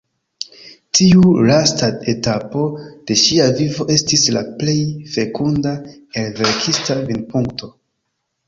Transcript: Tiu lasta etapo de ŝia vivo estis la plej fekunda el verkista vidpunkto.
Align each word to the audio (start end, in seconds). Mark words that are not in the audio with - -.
Tiu 0.99 1.33
lasta 1.49 1.89
etapo 2.13 2.63
de 3.11 3.17
ŝia 3.25 3.45
vivo 3.59 3.87
estis 3.97 4.25
la 4.39 4.43
plej 4.63 4.77
fekunda 5.19 5.77
el 6.23 6.33
verkista 6.41 6.97
vidpunkto. 7.13 7.71